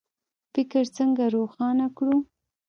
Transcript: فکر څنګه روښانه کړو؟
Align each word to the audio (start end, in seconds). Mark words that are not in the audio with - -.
فکر 0.53 0.83
څنګه 0.97 1.23
روښانه 1.35 1.87
کړو؟ 1.97 2.15